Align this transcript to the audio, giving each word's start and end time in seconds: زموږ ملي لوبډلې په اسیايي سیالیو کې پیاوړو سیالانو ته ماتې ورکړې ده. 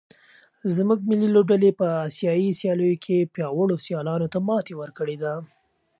زموږ 0.75 0.99
ملي 1.09 1.29
لوبډلې 1.35 1.71
په 1.79 1.87
اسیايي 2.07 2.49
سیالیو 2.59 3.01
کې 3.03 3.29
پیاوړو 3.33 3.75
سیالانو 3.85 4.31
ته 4.33 4.39
ماتې 4.47 4.73
ورکړې 4.77 5.15
ده. 5.23 5.33